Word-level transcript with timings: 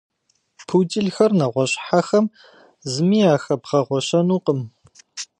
Пуделхэр 0.67 1.31
нэгъуэщӏ 1.39 1.77
хьэхэм 1.85 2.25
зыми 2.91 3.19
яхэбгъэгъуэщэнукъым. 3.33 4.61